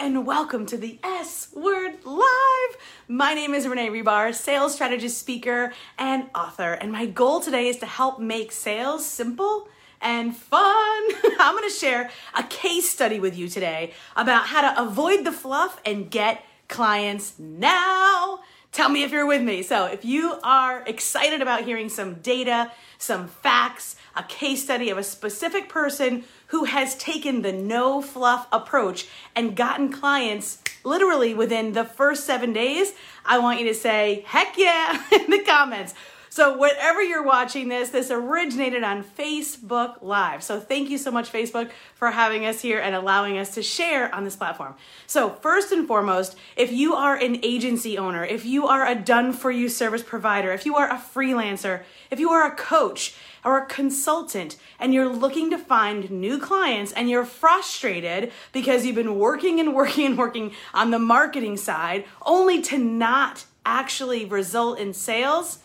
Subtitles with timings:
[0.00, 2.76] and welcome to the S Word Live.
[3.06, 6.72] My name is Renee Rebar, sales strategist, speaker, and author.
[6.72, 9.68] And my goal today is to help make sales simple
[10.00, 10.62] and fun.
[11.38, 15.32] I'm going to share a case study with you today about how to avoid the
[15.32, 18.40] fluff and get clients now.
[18.72, 19.62] Tell me if you're with me.
[19.62, 24.98] So, if you are excited about hearing some data, some facts, a case study of
[24.98, 31.72] a specific person who has taken the no fluff approach and gotten clients literally within
[31.72, 32.92] the first seven days,
[33.24, 35.94] I want you to say, heck yeah, in the comments.
[36.32, 40.44] So, whatever you're watching this, this originated on Facebook Live.
[40.44, 44.14] So, thank you so much, Facebook, for having us here and allowing us to share
[44.14, 44.76] on this platform.
[45.08, 49.32] So, first and foremost, if you are an agency owner, if you are a done
[49.32, 53.58] for you service provider, if you are a freelancer, if you are a coach, or
[53.58, 59.18] a consultant and you're looking to find new clients and you're frustrated because you've been
[59.18, 64.92] working and working and working on the marketing side only to not actually result in
[64.92, 65.60] sales,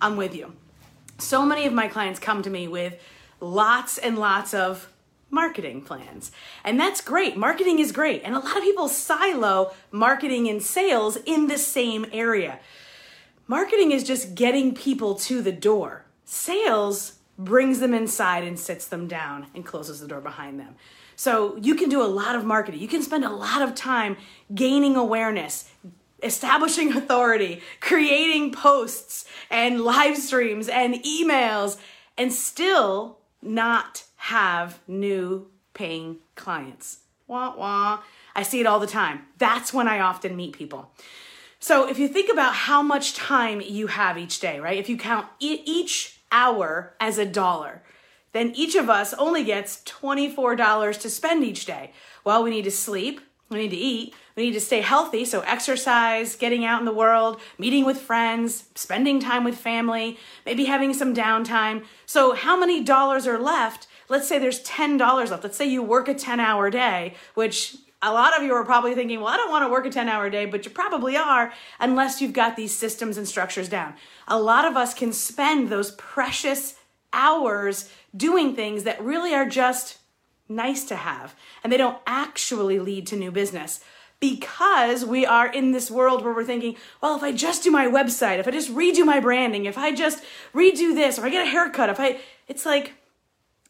[0.00, 0.54] I'm with you.
[1.18, 2.94] So many of my clients come to me with
[3.40, 4.92] lots and lots of
[5.30, 6.32] marketing plans.
[6.64, 7.36] And that's great.
[7.36, 8.22] Marketing is great.
[8.24, 12.60] And a lot of people silo marketing and sales in the same area.
[13.46, 16.04] Marketing is just getting people to the door.
[16.24, 20.74] Sales brings them inside and sits them down and closes the door behind them.
[21.16, 22.80] So you can do a lot of marketing.
[22.80, 24.16] You can spend a lot of time
[24.54, 25.70] gaining awareness,
[26.22, 31.78] establishing authority, creating posts and live streams and emails,
[32.16, 36.98] and still not have new paying clients.
[37.26, 38.00] Wah wah.
[38.34, 39.26] I see it all the time.
[39.38, 40.90] That's when I often meet people.
[41.60, 44.78] So if you think about how much time you have each day, right?
[44.78, 47.82] If you count each hour as a dollar,
[48.32, 51.92] then each of us only gets $24 to spend each day.
[52.24, 55.40] Well, we need to sleep, we need to eat, we need to stay healthy, so
[55.40, 60.92] exercise, getting out in the world, meeting with friends, spending time with family, maybe having
[60.92, 61.84] some downtime.
[62.06, 63.86] So, how many dollars are left?
[64.08, 64.98] Let's say there's $10
[65.30, 65.42] left.
[65.42, 68.94] Let's say you work a 10 hour day, which a lot of you are probably
[68.94, 71.52] thinking, well, I don't want to work a 10 hour day, but you probably are
[71.80, 73.94] unless you've got these systems and structures down.
[74.28, 76.76] A lot of us can spend those precious
[77.12, 79.97] hours doing things that really are just
[80.48, 83.80] nice to have and they don't actually lead to new business
[84.20, 87.86] because we are in this world where we're thinking, well, if I just do my
[87.86, 90.22] website, if I just redo my branding, if I just
[90.52, 92.94] redo this, or I get a haircut, if I, it's like,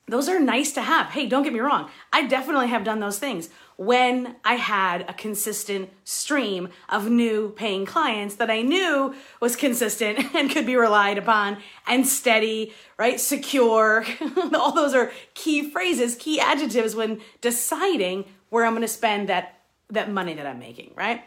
[0.07, 1.11] those are nice to have.
[1.11, 1.91] Hey, don't get me wrong.
[2.13, 7.87] I definitely have done those things when I had a consistent stream of new paying
[7.87, 13.21] clients that I knew was consistent and could be relied upon and steady, right?
[13.21, 14.05] Secure.
[14.55, 19.55] All those are key phrases, key adjectives when deciding where I'm going to spend that
[19.91, 21.23] that money that I'm making, right?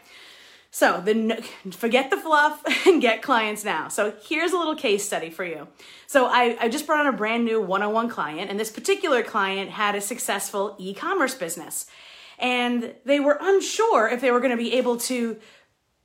[0.70, 3.88] So the forget the fluff and get clients now.
[3.88, 5.68] So here's a little case study for you.
[6.06, 9.70] So I, I just brought on a brand new one-on-one client, and this particular client
[9.70, 11.86] had a successful e-commerce business.
[12.38, 15.38] And they were unsure if they were going to be able to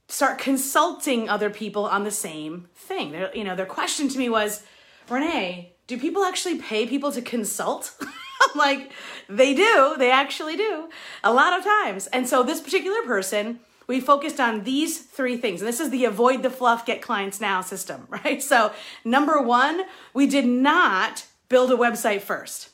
[0.07, 3.11] start consulting other people on the same thing.
[3.11, 4.63] They're, you know, their question to me was,
[5.09, 7.93] Renee, do people actually pay people to consult?
[8.01, 8.91] I'm like,
[9.27, 9.95] they do.
[9.97, 10.89] They actually do
[11.23, 12.07] a lot of times.
[12.07, 15.61] And so this particular person we focused on these three things.
[15.61, 18.43] And this is the avoid the fluff, get clients now system, right?
[18.43, 18.71] So,
[19.03, 19.83] number one,
[20.13, 22.69] we did not build a website first.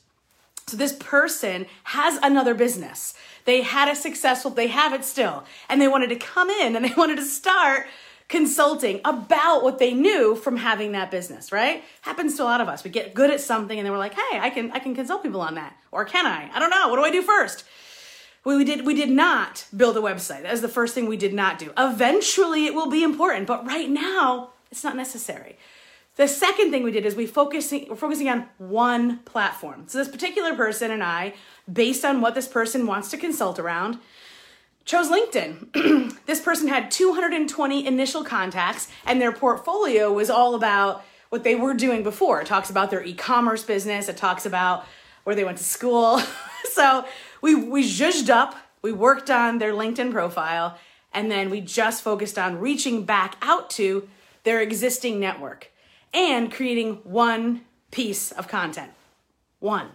[0.67, 3.13] So, this person has another business.
[3.45, 6.83] They had a successful, they have it still, and they wanted to come in and
[6.83, 7.87] they wanted to start
[8.29, 11.83] consulting about what they knew from having that business, right?
[12.01, 12.83] Happens to a lot of us.
[12.83, 15.23] We get good at something and then we're like, "Hey, I can I can consult
[15.23, 16.49] people on that." Or can I?
[16.53, 16.87] I don't know.
[16.87, 17.65] What do I do first?
[18.45, 20.43] we did we did not build a website.
[20.43, 21.71] That was the first thing we did not do.
[21.77, 25.57] Eventually it will be important, but right now it's not necessary.
[26.15, 29.85] The second thing we did is we focusing we're focusing on one platform.
[29.87, 31.33] So this particular person and I,
[31.71, 33.97] based on what this person wants to consult around,
[34.85, 36.19] chose LinkedIn.
[36.27, 41.73] this person had 220 initial contacts and their portfolio was all about what they were
[41.73, 42.41] doing before.
[42.41, 44.85] It talks about their e-commerce business, it talks about
[45.23, 46.21] where they went to school.
[46.71, 47.05] so
[47.41, 50.77] we we zhuzhed up, we worked on their LinkedIn profile,
[51.11, 54.07] and then we just focused on reaching back out to
[54.43, 55.71] their existing network
[56.13, 57.61] and creating one
[57.91, 58.91] piece of content.
[59.59, 59.89] One.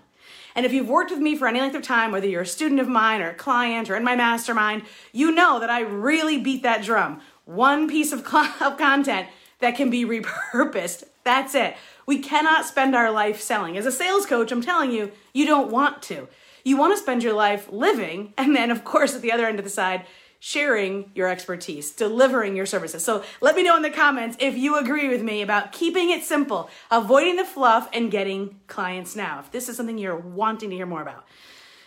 [0.55, 2.81] And if you've worked with me for any length of time, whether you're a student
[2.81, 4.83] of mine or a client or in my mastermind,
[5.13, 7.21] you know that I really beat that drum.
[7.45, 8.27] One piece of,
[8.61, 9.29] of content
[9.61, 11.05] that can be repurposed.
[11.25, 11.77] That's it.
[12.07, 13.77] We cannot spend our life selling.
[13.77, 16.29] As a sales coach, I'm telling you, you don't want to.
[16.65, 19.59] You want to spend your life living, and then, of course, at the other end
[19.59, 20.07] of the side,
[20.41, 23.05] sharing your expertise, delivering your services.
[23.05, 26.23] So let me know in the comments if you agree with me about keeping it
[26.23, 29.41] simple, avoiding the fluff, and getting clients now.
[29.41, 31.27] If this is something you're wanting to hear more about.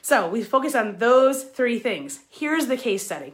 [0.01, 2.21] So we focus on those three things.
[2.30, 3.33] Here's the case study.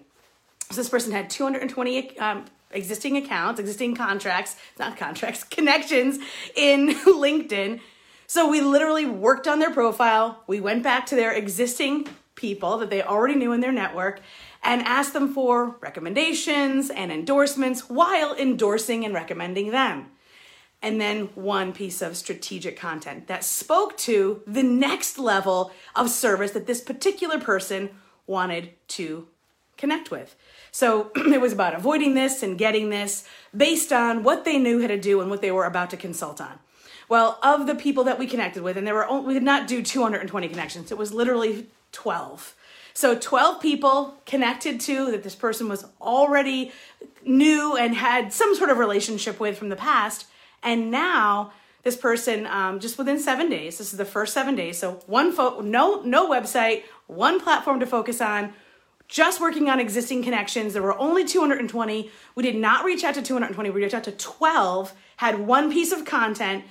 [0.70, 6.20] So this person had 220 um, existing accounts, existing contracts, not contracts, connections
[6.56, 7.80] in LinkedIn.
[8.28, 10.44] So we literally worked on their profile.
[10.46, 14.22] We went back to their existing people that they already knew in their network
[14.64, 20.08] and ask them for recommendations and endorsements while endorsing and recommending them.
[20.82, 26.52] And then one piece of strategic content that spoke to the next level of service
[26.52, 27.90] that this particular person
[28.28, 29.28] wanted to
[29.78, 30.36] connect with.
[30.72, 34.88] So it was about avoiding this and getting this based on what they knew how
[34.88, 36.60] to do and what they were about to consult on.
[37.10, 39.68] Well, of the people that we connected with, and there were only, we did not
[39.68, 40.92] do 220 connections.
[40.92, 42.54] It was literally 12.
[42.98, 46.72] So 12 people connected to that this person was already
[47.24, 50.26] knew and had some sort of relationship with from the past,
[50.64, 51.54] and now
[51.84, 53.78] this person um, just within seven days.
[53.78, 54.80] This is the first seven days.
[54.80, 58.54] So one fo- no no website, one platform to focus on
[59.08, 60.74] just working on existing connections.
[60.74, 62.10] There were only 220.
[62.34, 63.70] We did not reach out to 220.
[63.70, 66.66] We reached out to 12, had one piece of content.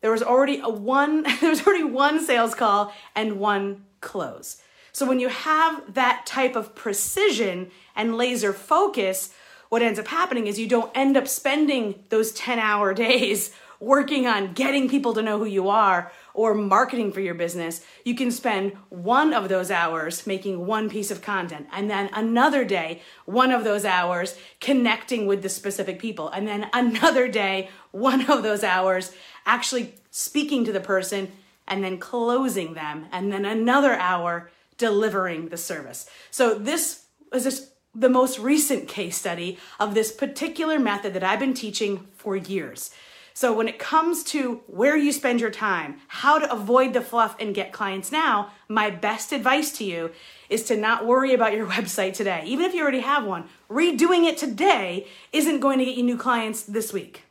[0.00, 4.62] There was already a one there was already one sales call and one close.
[4.98, 9.32] So when you have that type of precision and laser focus,
[9.68, 14.54] what ends up happening is you don't end up spending those 10-hour days working on
[14.54, 18.72] getting people to know who you are or marketing for your business, you can spend
[18.88, 23.62] one of those hours making one piece of content, and then another day, one of
[23.62, 29.12] those hours connecting with the specific people, and then another day, one of those hours
[29.46, 31.30] actually speaking to the person
[31.68, 36.08] and then closing them, and then another hour delivering the service.
[36.30, 41.54] So, this is the most recent case study of this particular method that I've been
[41.54, 42.90] teaching for years.
[43.38, 47.36] So when it comes to where you spend your time, how to avoid the fluff
[47.38, 50.10] and get clients now, my best advice to you
[50.50, 52.42] is to not worry about your website today.
[52.46, 56.16] Even if you already have one, redoing it today isn't going to get you new
[56.16, 57.27] clients this week.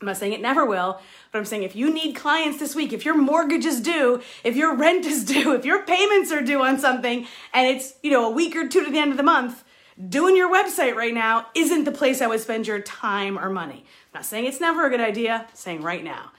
[0.00, 0.98] I'm not saying it never will,
[1.30, 4.56] but I'm saying if you need clients this week, if your mortgage is due, if
[4.56, 8.26] your rent is due, if your payments are due on something and it's, you know,
[8.26, 9.62] a week or two to the end of the month,
[10.08, 13.84] doing your website right now isn't the place I would spend your time or money.
[14.14, 16.32] I'm not saying it's never a good idea, I'm saying right now.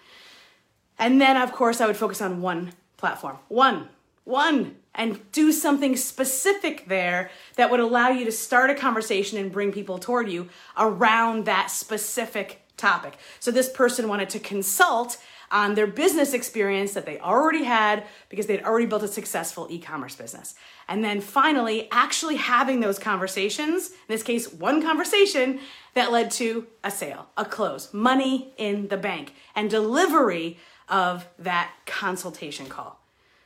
[0.98, 3.38] And then, of course, I would focus on one platform.
[3.48, 3.90] One.
[4.24, 4.78] One.
[4.94, 9.72] And do something specific there that would allow you to start a conversation and bring
[9.72, 13.14] people toward you around that specific topic.
[13.40, 15.18] So this person wanted to consult
[15.52, 19.80] on their business experience that they already had because they'd already built a successful e
[19.80, 20.56] commerce business.
[20.88, 25.60] And then finally, actually having those conversations, in this case, one conversation
[25.94, 30.58] that led to a sale, a close, money in the bank, and delivery
[30.88, 33.00] of that consultation call.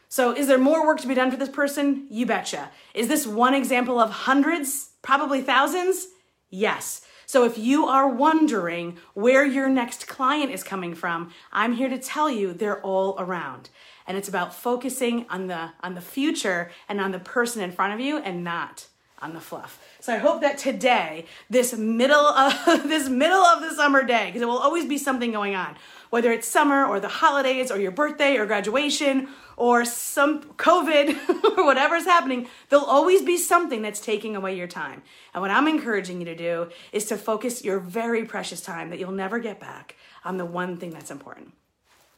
[0.08, 2.08] So, is there more work to be done for this person?
[2.10, 2.72] You betcha.
[2.94, 6.08] Is this one example of hundreds, probably thousands?
[6.50, 7.02] Yes.
[7.26, 11.98] So if you are wondering where your next client is coming from, I'm here to
[11.98, 13.70] tell you they're all around.
[14.08, 17.94] And it's about focusing on the on the future and on the person in front
[17.94, 18.88] of you and not
[19.20, 19.82] on the fluff.
[20.00, 24.42] So I hope that today, this middle of this middle of the summer day, because
[24.42, 25.76] it will always be something going on,
[26.12, 31.66] whether it's summer or the holidays or your birthday or graduation or some COVID or
[31.66, 35.02] whatever's happening, there'll always be something that's taking away your time.
[35.34, 39.00] And what I'm encouraging you to do is to focus your very precious time that
[39.00, 41.54] you'll never get back on the one thing that's important.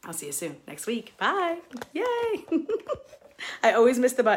[0.04, 1.14] I'll see you soon next week.
[1.18, 1.58] Bye.
[1.92, 2.04] Yay.
[3.62, 4.36] I always miss the button.